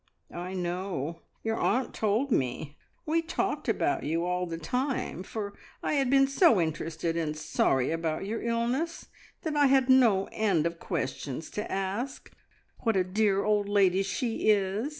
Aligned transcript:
"I 0.33 0.53
know; 0.55 1.19
your 1.43 1.57
aunt 1.57 1.93
told 1.93 2.31
me. 2.31 2.75
We 3.05 3.21
talked 3.21 3.69
about 3.69 4.01
you 4.03 4.25
all 4.25 4.47
the 4.47 4.57
time, 4.57 5.21
for 5.21 5.53
I 5.83 5.93
had 5.93 6.09
been 6.09 6.25
so 6.25 6.59
interested 6.59 7.15
and 7.15 7.37
sorry 7.37 7.91
about 7.91 8.25
your 8.25 8.41
illness, 8.41 9.09
that 9.43 9.55
I 9.55 9.67
had 9.67 9.91
no 9.91 10.27
end 10.31 10.65
of 10.65 10.79
questions 10.79 11.51
to 11.51 11.71
ask. 11.71 12.31
What 12.79 12.97
a 12.97 13.03
dear 13.03 13.43
old 13.43 13.69
lady 13.69 14.01
she 14.01 14.49
is! 14.49 14.89